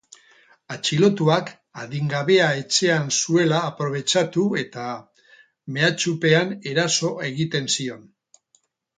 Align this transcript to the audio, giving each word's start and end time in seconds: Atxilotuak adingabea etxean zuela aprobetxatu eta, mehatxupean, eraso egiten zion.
Atxilotuak 0.75 1.49
adingabea 1.81 2.47
etxean 2.61 3.11
zuela 3.17 3.59
aprobetxatu 3.65 4.45
eta, 4.61 4.85
mehatxupean, 5.75 6.55
eraso 6.73 7.13
egiten 7.29 7.69
zion. 7.75 8.09